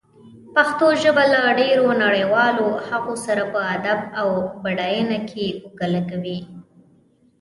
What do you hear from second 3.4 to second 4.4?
په ادب او